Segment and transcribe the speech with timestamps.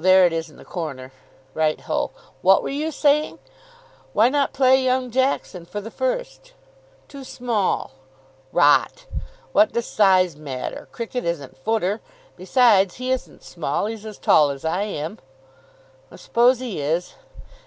[0.00, 1.12] There it is in the corner."
[1.52, 2.10] "Right ho!...
[2.40, 3.38] What were you saying?"
[4.14, 6.54] "Why not play young Jackson for the first?"
[7.06, 7.90] "Too small."
[8.50, 9.04] "Rot.
[9.52, 10.88] What does size matter?
[10.90, 12.00] Cricket isn't footer.
[12.34, 13.84] Besides, he isn't small.
[13.84, 15.18] He's as tall as I am."
[16.10, 17.16] "I suppose he is.